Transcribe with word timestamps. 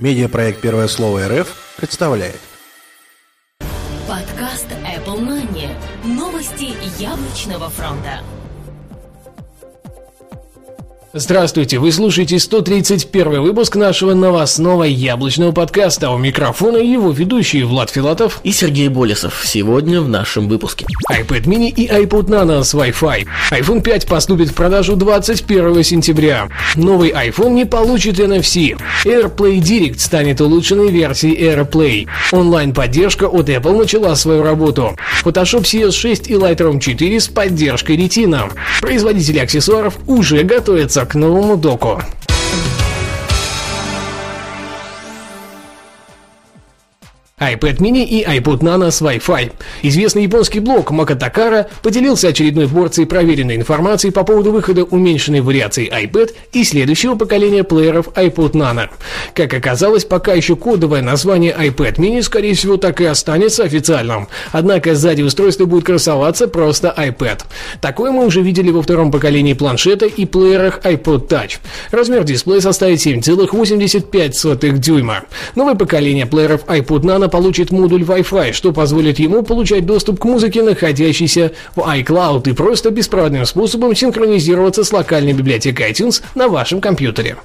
Медиапроект 0.00 0.62
«Первое 0.62 0.88
слово 0.88 1.28
РФ» 1.28 1.74
представляет. 1.76 2.40
Подкаст 4.08 4.66
Apple 4.70 5.20
Money. 5.20 5.68
Новости 6.04 6.72
яблочного 6.98 7.68
фронта. 7.68 8.22
Здравствуйте, 11.12 11.80
вы 11.80 11.90
слушаете 11.90 12.38
131 12.38 13.42
выпуск 13.42 13.74
нашего 13.74 14.14
новостного 14.14 14.84
яблочного 14.84 15.50
подкаста. 15.50 16.10
У 16.10 16.18
микрофона 16.18 16.76
его 16.76 17.10
ведущие 17.10 17.64
Влад 17.64 17.90
Филатов 17.90 18.38
и 18.44 18.52
Сергей 18.52 18.86
Болесов. 18.86 19.42
Сегодня 19.44 20.00
в 20.00 20.08
нашем 20.08 20.46
выпуске. 20.46 20.86
iPad 21.10 21.46
mini 21.46 21.68
и 21.68 21.88
iPod 21.88 22.26
Nano 22.26 22.62
с 22.62 22.74
Wi-Fi. 22.74 23.26
iPhone 23.50 23.82
5 23.82 24.06
поступит 24.06 24.50
в 24.50 24.54
продажу 24.54 24.94
21 24.94 25.82
сентября. 25.82 26.48
Новый 26.76 27.10
iPhone 27.10 27.54
не 27.54 27.64
получит 27.64 28.20
NFC. 28.20 28.80
AirPlay 29.04 29.58
Direct 29.58 29.98
станет 29.98 30.40
улучшенной 30.40 30.92
версией 30.92 31.36
AirPlay. 31.42 32.06
Онлайн-поддержка 32.30 33.24
от 33.24 33.48
Apple 33.48 33.76
начала 33.76 34.14
свою 34.14 34.44
работу. 34.44 34.96
Photoshop 35.24 35.62
CS6 35.62 36.28
и 36.28 36.34
Lightroom 36.34 36.78
4 36.78 37.18
с 37.18 37.26
поддержкой 37.26 37.96
Retina. 37.96 38.52
Производители 38.80 39.40
аксессуаров 39.40 39.98
уже 40.06 40.44
готовятся 40.44 40.99
к 41.06 41.14
новому 41.14 41.56
доку. 41.56 42.00
iPad 47.40 47.78
mini 47.78 48.04
и 48.04 48.22
iPod 48.22 48.60
Nano 48.60 48.90
с 48.90 49.00
Wi-Fi. 49.00 49.52
Известный 49.82 50.24
японский 50.24 50.60
блог 50.60 50.90
Макатакара 50.90 51.68
поделился 51.82 52.28
очередной 52.28 52.68
порцией 52.68 53.06
проверенной 53.06 53.56
информации 53.56 54.10
по 54.10 54.24
поводу 54.24 54.52
выхода 54.52 54.84
уменьшенной 54.84 55.40
вариации 55.40 55.90
iPad 55.90 56.34
и 56.52 56.64
следующего 56.64 57.14
поколения 57.14 57.64
плееров 57.64 58.08
iPod 58.08 58.52
Nano. 58.52 58.90
Как 59.34 59.54
оказалось, 59.54 60.04
пока 60.04 60.34
еще 60.34 60.54
кодовое 60.54 61.00
название 61.00 61.54
iPad 61.58 61.96
mini, 61.96 62.22
скорее 62.22 62.54
всего, 62.54 62.76
так 62.76 63.00
и 63.00 63.06
останется 63.06 63.64
официальным. 63.64 64.28
Однако 64.52 64.94
сзади 64.94 65.22
устройства 65.22 65.64
будет 65.64 65.84
красоваться 65.84 66.46
просто 66.46 66.94
iPad. 66.94 67.40
Такое 67.80 68.10
мы 68.10 68.26
уже 68.26 68.42
видели 68.42 68.70
во 68.70 68.82
втором 68.82 69.10
поколении 69.10 69.54
планшета 69.54 70.04
и 70.04 70.26
плеерах 70.26 70.80
iPod 70.84 71.28
Touch. 71.28 71.52
Размер 71.90 72.24
дисплея 72.24 72.60
составит 72.60 72.98
7,85 72.98 74.78
дюйма. 74.78 75.22
Новое 75.54 75.74
поколение 75.74 76.26
плееров 76.26 76.64
iPod 76.66 77.00
Nano 77.00 77.29
получит 77.30 77.70
модуль 77.70 78.02
Wi-Fi, 78.02 78.52
что 78.52 78.72
позволит 78.72 79.18
ему 79.18 79.42
получать 79.42 79.86
доступ 79.86 80.20
к 80.20 80.24
музыке, 80.24 80.62
находящейся 80.62 81.52
в 81.74 81.80
iCloud, 81.80 82.50
и 82.50 82.52
просто 82.52 82.90
беспроводным 82.90 83.46
способом 83.46 83.94
синхронизироваться 83.94 84.84
с 84.84 84.92
локальной 84.92 85.32
библиотекой 85.32 85.90
iTunes 85.90 86.22
на 86.34 86.48
вашем 86.48 86.80
компьютере 86.80 87.36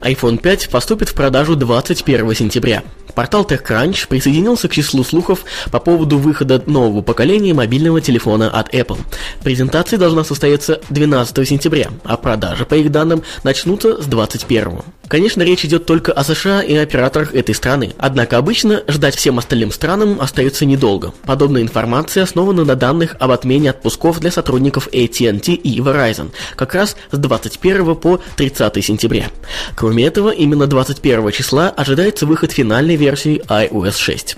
iPhone 0.00 0.38
5 0.38 0.70
поступит 0.70 1.08
в 1.08 1.14
продажу 1.14 1.56
21 1.56 2.34
сентября. 2.34 2.82
Портал 3.14 3.44
TechCrunch 3.44 4.08
присоединился 4.08 4.68
к 4.68 4.72
числу 4.72 5.02
слухов 5.02 5.44
по 5.70 5.80
поводу 5.80 6.18
выхода 6.18 6.62
нового 6.66 7.02
поколения 7.02 7.52
мобильного 7.52 8.00
телефона 8.00 8.48
от 8.48 8.72
Apple. 8.72 8.98
Презентация 9.42 9.98
должна 9.98 10.24
состояться 10.24 10.80
12 10.90 11.48
сентября, 11.48 11.88
а 12.04 12.16
продажи, 12.16 12.64
по 12.64 12.74
их 12.74 12.90
данным, 12.90 13.22
начнутся 13.42 14.00
с 14.00 14.06
21. 14.06 14.82
Конечно, 15.08 15.42
речь 15.42 15.64
идет 15.64 15.86
только 15.86 16.12
о 16.12 16.22
США 16.22 16.62
и 16.62 16.74
операторах 16.74 17.34
этой 17.34 17.54
страны, 17.54 17.92
однако 17.98 18.36
обычно 18.36 18.82
ждать 18.88 19.16
всем 19.16 19.38
остальным 19.38 19.72
странам 19.72 20.20
остается 20.20 20.66
недолго. 20.66 21.14
Подобная 21.24 21.62
информация 21.62 22.22
основана 22.22 22.64
на 22.64 22.76
данных 22.76 23.16
об 23.18 23.30
отмене 23.30 23.70
отпусков 23.70 24.20
для 24.20 24.30
сотрудников 24.30 24.88
AT&T 24.88 25.52
и 25.52 25.80
Verizon, 25.80 26.30
как 26.56 26.74
раз 26.74 26.96
с 27.10 27.18
21 27.18 27.96
по 27.96 28.20
30 28.36 28.84
сентября. 28.84 29.30
Кроме 29.74 30.04
этого, 30.04 30.30
именно 30.30 30.66
21 30.66 31.32
числа 31.32 31.70
ожидается 31.70 32.26
выход 32.26 32.52
финальной 32.52 32.96
версии 32.96 33.42
iOS 33.48 33.98
6. 33.98 34.36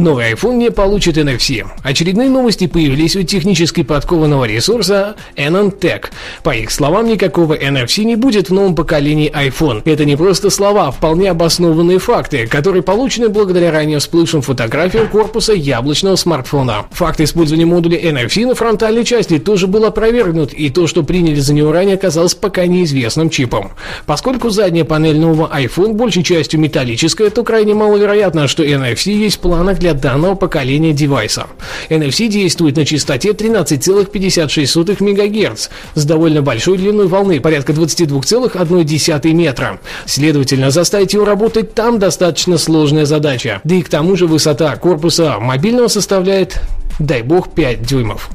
Новый 0.00 0.32
iPhone 0.32 0.54
не 0.54 0.70
получит 0.70 1.18
NFC. 1.18 1.66
Очередные 1.82 2.30
новости 2.30 2.66
появились 2.66 3.16
у 3.16 3.22
технически 3.22 3.82
подкованного 3.82 4.46
ресурса 4.46 5.14
AnonTech. 5.36 6.06
По 6.42 6.56
их 6.56 6.70
словам, 6.70 7.06
никакого 7.06 7.52
NFC 7.52 8.04
не 8.04 8.16
будет 8.16 8.48
в 8.48 8.54
новом 8.54 8.74
поколении 8.74 9.30
iPhone. 9.30 9.82
Это 9.84 10.06
не 10.06 10.16
просто 10.16 10.48
слова, 10.48 10.88
а 10.88 10.90
вполне 10.90 11.30
обоснованные 11.30 11.98
факты, 11.98 12.46
которые 12.46 12.82
получены 12.82 13.28
благодаря 13.28 13.72
ранее 13.72 13.98
всплывшим 13.98 14.40
фотографиям 14.40 15.06
корпуса 15.06 15.52
яблочного 15.52 16.16
смартфона. 16.16 16.86
Факт 16.92 17.20
использования 17.20 17.66
модуля 17.66 18.00
NFC 18.00 18.46
на 18.46 18.54
фронтальной 18.54 19.04
части 19.04 19.38
тоже 19.38 19.66
был 19.66 19.84
опровергнут, 19.84 20.54
и 20.54 20.70
то, 20.70 20.86
что 20.86 21.02
приняли 21.02 21.40
за 21.40 21.52
него 21.52 21.72
ранее, 21.72 21.96
оказалось 21.96 22.34
пока 22.34 22.64
неизвестным 22.64 23.28
чипом. 23.28 23.72
Поскольку 24.06 24.48
задняя 24.48 24.86
панель 24.86 25.20
нового 25.20 25.50
iPhone 25.54 25.92
большей 25.92 26.22
частью 26.22 26.58
металлическая, 26.58 27.28
то 27.28 27.44
крайне 27.44 27.74
маловероятно, 27.74 28.48
что 28.48 28.64
NFC 28.64 29.12
есть 29.12 29.36
в 29.36 29.40
планах 29.40 29.78
для 29.78 29.89
данного 29.94 30.34
поколения 30.34 30.92
девайса. 30.92 31.46
NFC 31.88 32.28
действует 32.28 32.76
на 32.76 32.84
частоте 32.84 33.30
13,56 33.30 35.02
МГц 35.02 35.68
с 35.94 36.04
довольно 36.04 36.42
большой 36.42 36.78
длиной 36.78 37.08
волны, 37.08 37.40
порядка 37.40 37.72
22,1 37.72 39.32
метра. 39.32 39.80
Следовательно, 40.06 40.70
заставить 40.70 41.14
его 41.14 41.24
работать 41.24 41.74
там 41.74 41.98
достаточно 41.98 42.58
сложная 42.58 43.04
задача. 43.04 43.60
Да 43.64 43.74
и 43.74 43.82
к 43.82 43.88
тому 43.88 44.16
же 44.16 44.26
высота 44.26 44.76
корпуса 44.76 45.38
мобильного 45.40 45.88
составляет 45.88 46.60
дай 47.00 47.22
бог 47.22 47.50
5 47.50 47.82
дюймов. 47.82 48.30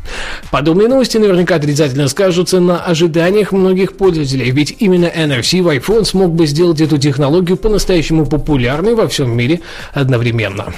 Подобные 0.51 0.87
новости 0.87 1.17
наверняка 1.17 1.55
отрицательно 1.55 2.07
скажутся 2.07 2.59
на 2.59 2.79
ожиданиях 2.79 3.51
многих 3.51 3.95
пользователей, 3.95 4.51
ведь 4.51 4.75
именно 4.79 5.05
NFC 5.05 5.61
в 5.61 5.67
iPhone 5.67 6.03
смог 6.03 6.33
бы 6.33 6.47
сделать 6.47 6.81
эту 6.81 6.97
технологию 6.97 7.57
по-настоящему 7.57 8.25
популярной 8.25 8.95
во 8.95 9.07
всем 9.07 9.35
мире 9.35 9.61
одновременно. 9.93 10.73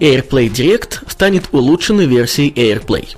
AirPlay 0.00 0.50
Direct 0.50 0.98
станет 1.08 1.44
улучшенной 1.52 2.06
версией 2.06 2.50
AirPlay. 2.50 3.08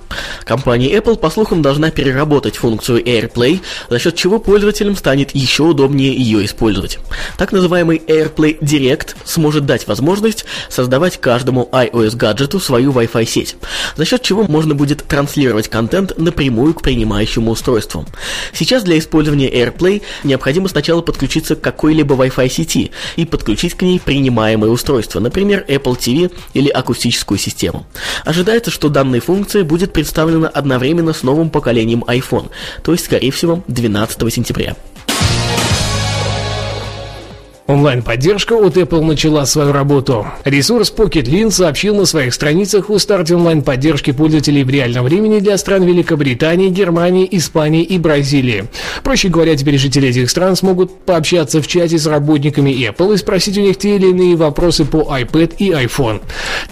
Компания 0.43 0.93
Apple, 0.93 1.17
по 1.17 1.29
слухам, 1.29 1.61
должна 1.61 1.89
переработать 1.89 2.57
функцию 2.57 3.01
AirPlay, 3.03 3.61
за 3.89 3.99
счет 3.99 4.15
чего 4.15 4.39
пользователям 4.39 4.95
станет 4.95 5.33
еще 5.33 5.63
удобнее 5.63 6.13
ее 6.13 6.45
использовать. 6.45 6.99
Так 7.37 7.53
называемый 7.53 7.97
AirPlay 7.97 8.59
Direct 8.59 9.15
сможет 9.23 9.65
дать 9.65 9.87
возможность 9.87 10.45
создавать 10.69 11.19
каждому 11.19 11.69
iOS-гаджету 11.71 12.59
свою 12.59 12.91
Wi-Fi 12.91 13.25
сеть, 13.25 13.55
за 13.95 14.05
счет 14.05 14.21
чего 14.21 14.43
можно 14.43 14.75
будет 14.75 15.03
транслировать 15.07 15.69
контент 15.69 16.17
напрямую 16.17 16.73
к 16.73 16.81
принимающему 16.81 17.51
устройству. 17.51 18.05
Сейчас 18.53 18.83
для 18.83 18.99
использования 18.99 19.49
AirPlay 19.49 20.01
необходимо 20.23 20.67
сначала 20.67 21.01
подключиться 21.01 21.55
к 21.55 21.61
какой-либо 21.61 22.15
Wi-Fi 22.15 22.49
сети 22.49 22.91
и 23.15 23.25
подключить 23.25 23.75
к 23.75 23.81
ней 23.83 23.99
принимаемое 23.99 24.69
устройство, 24.69 25.21
например, 25.21 25.63
Apple 25.69 25.97
TV 25.97 26.31
или 26.53 26.72
акустическую 26.73 27.37
систему. 27.37 27.85
Ожидается, 28.25 28.71
что 28.71 28.89
данная 28.89 29.21
функция 29.21 29.63
будет 29.63 29.93
представлена 29.93 30.47
одновременно 30.47 31.13
с 31.13 31.23
новым 31.23 31.49
поколением 31.49 32.03
iPhone, 32.07 32.49
то 32.83 32.91
есть, 32.91 33.05
скорее 33.05 33.31
всего, 33.31 33.63
12 33.67 34.33
сентября. 34.33 34.75
Онлайн-поддержка 37.65 38.53
от 38.53 38.75
Apple 38.75 39.01
начала 39.05 39.45
свою 39.45 39.71
работу. 39.71 40.27
Ресурс 40.43 40.93
PocketLint 40.95 41.51
сообщил 41.51 41.95
на 41.95 42.05
своих 42.05 42.33
страницах 42.33 42.89
о 42.89 42.99
старте 42.99 43.35
онлайн-поддержки 43.35 44.11
пользователей 44.11 44.65
в 44.65 44.69
реальном 44.69 45.05
времени 45.05 45.39
для 45.39 45.57
стран 45.57 45.83
Великобритании, 45.83 46.67
Германии, 46.67 47.25
Испании 47.31 47.83
и 47.83 47.97
Бразилии. 47.97 48.65
Проще 49.01 49.29
говоря, 49.29 49.55
теперь 49.55 49.77
жители 49.77 50.09
этих 50.09 50.29
стран 50.29 50.57
смогут 50.57 51.05
пообщаться 51.05 51.61
в 51.61 51.67
чате 51.67 51.97
с 51.97 52.05
работниками 52.05 52.69
Apple 52.69 53.13
и 53.13 53.17
спросить 53.17 53.57
у 53.57 53.61
них 53.61 53.77
те 53.77 53.95
или 53.95 54.07
иные 54.07 54.35
вопросы 54.35 54.83
по 54.83 54.97
iPad 54.97 55.55
и 55.57 55.71
iPhone. 55.71 56.21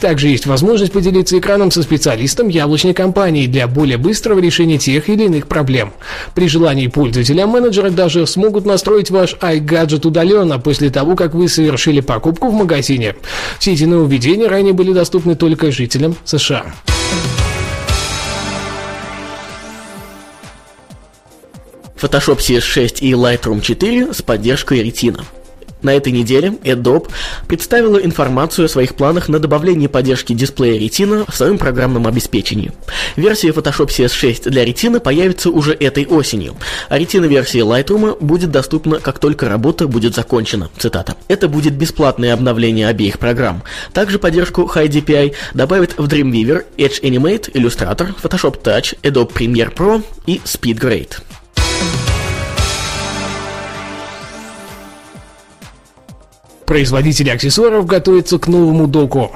Также 0.02 0.28
есть 0.28 0.46
возможность 0.46 0.92
поделиться 0.92 1.40
экраном 1.40 1.72
со 1.72 1.84
специалистом 1.84 2.50
яблочной 2.50 2.94
компании 2.94 3.48
для 3.48 3.68
более 3.70 3.98
быстрого 3.98 4.40
решения 4.40 4.78
тех 4.78 5.08
или 5.08 5.24
иных 5.24 5.48
проблем. 5.48 5.94
При 6.36 6.50
желании 6.50 6.88
пользователя 6.88 7.48
менеджеры 7.48 7.92
даже 7.92 8.28
смогут 8.28 8.66
настроить 8.66 9.10
ваш 9.10 9.36
iGadget 9.36 10.06
удаленно 10.06 10.60
после 10.60 10.81
после 10.82 10.90
того, 10.90 11.16
как 11.16 11.36
вы 11.36 11.48
совершили 11.48 12.00
покупку 12.00 12.50
в 12.50 12.54
магазине. 12.54 13.16
Все 13.60 13.74
эти 13.74 13.84
нововведения 13.84 14.50
ранее 14.50 14.74
были 14.74 14.94
доступны 14.94 15.36
только 15.36 15.70
жителям 15.72 16.16
США. 16.26 16.74
Photoshop 21.96 22.40
CS6 22.40 23.02
и 23.02 23.12
Lightroom 23.12 23.62
4 23.62 24.12
с 24.12 24.24
поддержкой 24.24 24.82
Retina. 24.84 25.24
На 25.82 25.94
этой 25.94 26.12
неделе 26.12 26.50
Adobe 26.64 27.10
представила 27.48 27.98
информацию 27.98 28.66
о 28.66 28.70
своих 28.70 28.96
планах 28.96 29.30
на 29.30 29.40
добавление 29.40 29.90
поддержки 29.90 30.34
дисплея 30.34 30.80
Retina 30.80 31.30
в 31.30 31.36
своем 31.36 31.58
программном 31.58 32.08
обеспечении. 32.08 32.72
Версия 33.16 33.50
Photoshop 33.50 33.88
CS6 33.88 34.50
для 34.50 34.66
Retina 34.66 35.00
появится 35.00 35.50
уже 35.50 35.74
этой 35.74 36.06
осенью, 36.06 36.56
а 36.90 37.00
Retina-версия 37.00 37.62
Lightroom 37.62 38.18
будет 38.20 38.52
доступна, 38.52 39.00
как 39.00 39.20
только 39.20 39.50
работа 39.50 39.88
будет 39.88 40.16
закончена. 40.16 40.70
Цитата. 40.78 41.16
Это 41.28 41.48
будет 41.48 41.74
бесплатное 41.74 42.34
обновление 42.34 42.88
обеих 42.88 43.20
программ. 43.20 43.64
Также 43.94 44.20
поддержку 44.20 44.70
High 44.74 44.88
DPI 44.88 45.34
добавят 45.54 45.98
в 45.98 46.08
Dreamweaver, 46.08 46.66
Edge 46.78 47.02
Animate, 47.02 47.52
Illustrator, 47.54 48.14
Photoshop 48.22 48.62
Touch, 48.62 48.98
Adobe 49.02 49.32
Premiere 49.34 49.74
Pro 49.74 50.04
и 50.26 50.42
SpeedGrade. 50.46 51.31
Производители 56.72 57.30
аксессуаров 57.30 57.86
готовятся 57.86 58.40
к 58.40 58.48
новому 58.48 58.88
доку. 58.88 59.30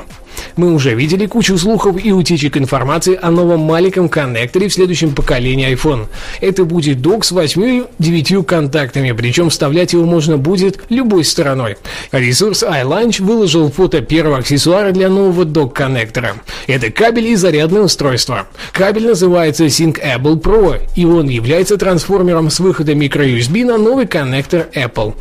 Мы 0.57 0.73
уже 0.73 0.95
видели 0.95 1.25
кучу 1.25 1.57
слухов 1.57 2.03
и 2.03 2.13
утечек 2.13 2.55
информации 2.55 3.19
о 3.21 3.29
новом 3.29 3.61
маленьком 3.61 4.07
коннекторе 4.07 4.69
в 4.69 4.73
следующем 4.73 5.13
поколении 5.13 5.73
iPhone. 5.73 6.07
Это 6.39 6.63
будет 6.63 7.01
док 7.01 7.25
с 7.25 7.33
8-9 7.33 8.43
контактами, 8.43 9.11
причем 9.11 9.49
вставлять 9.49 9.91
его 9.91 10.05
можно 10.05 10.37
будет 10.37 10.79
любой 10.89 11.25
стороной. 11.25 11.75
Ресурс 12.11 12.63
iLaunch 12.63 13.21
выложил 13.21 13.69
фото 13.69 14.01
первого 14.01 14.37
аксессуара 14.37 14.91
для 14.91 15.09
нового 15.09 15.43
док-коннектора. 15.43 16.35
Это 16.67 16.89
кабель 16.89 17.27
и 17.27 17.35
зарядное 17.35 17.81
устройство. 17.81 18.47
Кабель 18.71 19.07
называется 19.07 19.65
SyncAble 19.65 20.39
Pro, 20.41 20.79
и 20.95 21.05
он 21.05 21.27
является 21.27 21.77
трансформером 21.77 22.49
с 22.49 22.61
выхода 22.61 22.93
microUSB 22.93 23.65
на 23.65 23.77
новый 23.77 24.07
коннектор 24.07 24.67
Apple. 24.73 25.15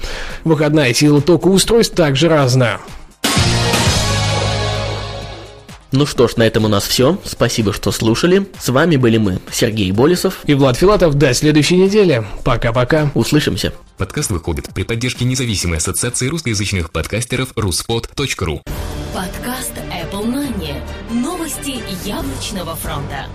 Выходная 0.45 0.95
сила 0.95 1.21
тока 1.21 1.49
устройств 1.49 1.97
также 1.97 2.29
разная. 2.29 2.79
Ну 5.95 6.07
что 6.07 6.27
ж, 6.27 6.35
на 6.37 6.43
этом 6.43 6.65
у 6.65 6.69
нас 6.69 6.85
все. 6.85 7.19
Спасибо, 7.25 7.73
что 7.73 7.93
слушали. 7.93 8.49
С 8.59 8.69
вами 8.69 8.97
были 8.97 9.17
мы, 9.17 9.39
Сергей 9.53 9.93
Болесов 9.93 10.41
и 10.45 10.55
Влад 10.55 10.77
Филатов. 10.77 11.15
До 11.15 11.33
следующей 11.33 11.77
недели. 11.77 12.27
Пока-пока. 12.43 13.13
Услышимся. 13.15 13.73
Подкаст 13.97 14.33
выходит 14.33 14.75
при 14.75 14.83
поддержке 14.83 15.25
независимой 15.25 15.79
ассоциации 15.79 16.27
русскоязычных 16.27 16.91
подкастеров 16.91 17.53
ruspod.ru 17.53 18.61
Подкаст 19.15 19.73
Apple 19.77 20.27
Money. 20.27 20.75
Новости 21.13 21.81
яблочного 22.05 22.75
фронта. 22.75 23.27